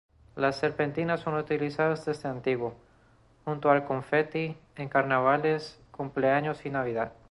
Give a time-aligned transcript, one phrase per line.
[0.35, 2.73] Las serpentinas son utilizadas desde antiguo,
[3.45, 7.11] junto al confeti, en carnavales, cumpleaños y Navidad.